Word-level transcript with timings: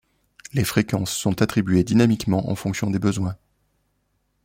Les 0.53 0.63
fréquences 0.63 1.15
sont 1.15 1.43
attribuées 1.43 1.83
dynamiquement 1.83 2.49
en 2.49 2.55
fonction 2.55 2.89
des 2.89 2.97
besoins. 2.97 3.37